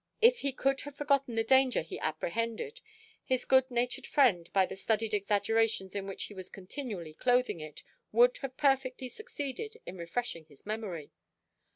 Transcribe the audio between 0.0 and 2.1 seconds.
If he could have forgotten the danger he